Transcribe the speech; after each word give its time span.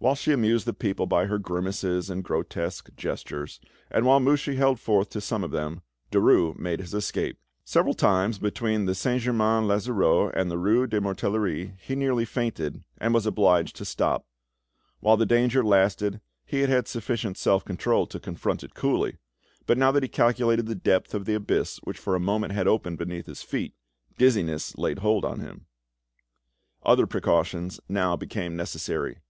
Whilst 0.00 0.20
she 0.20 0.32
amused 0.32 0.66
the 0.66 0.74
people 0.74 1.06
by 1.06 1.26
her 1.26 1.38
grimaces 1.38 2.10
and 2.10 2.24
grotesque 2.24 2.90
gestures, 2.96 3.60
and 3.90 4.04
while 4.04 4.18
Mouchy 4.20 4.56
held 4.56 4.78
forth 4.80 5.08
to 5.10 5.20
some 5.20 5.42
of 5.44 5.50
them, 5.52 5.80
Derues 6.12 6.58
made 6.58 6.80
his 6.80 6.92
escape. 6.92 7.38
Several 7.64 7.94
times 7.94 8.38
between 8.40 8.92
Saint 8.92 9.22
Germain 9.22 9.66
l'Auxerrois 9.66 10.32
and 10.34 10.50
the 10.50 10.58
rue 10.58 10.86
de 10.88 10.96
la 10.96 11.02
Mortellerie 11.04 11.74
he 11.80 11.94
nearly 11.94 12.24
fainted, 12.26 12.82
and 12.98 13.14
was 13.14 13.24
obliged 13.24 13.76
to 13.76 13.84
stop. 13.86 14.26
While 15.00 15.16
the 15.16 15.24
danger 15.24 15.64
lasted, 15.64 16.20
he 16.44 16.60
had 16.60 16.68
had 16.68 16.88
sufficient 16.88 17.38
self 17.38 17.64
control 17.64 18.06
to 18.08 18.20
confront 18.20 18.64
it 18.64 18.74
coolly, 18.74 19.18
but 19.66 19.78
now 19.78 19.92
that 19.92 20.02
he 20.02 20.08
calculated 20.08 20.66
the 20.66 20.74
depth 20.74 21.14
of 21.14 21.24
the 21.26 21.34
abyss 21.34 21.78
which 21.84 21.96
for 21.98 22.14
a 22.16 22.20
moment 22.20 22.52
had 22.52 22.66
opened 22.68 22.98
beneath 22.98 23.26
his 23.26 23.42
feet, 23.42 23.72
dizziness 24.18 24.76
laid 24.76 24.98
hold 24.98 25.24
on 25.24 25.38
him. 25.40 25.66
Other 26.82 27.06
precautions 27.06 27.80
now 27.88 28.16
became 28.16 28.54
necessary. 28.56 29.20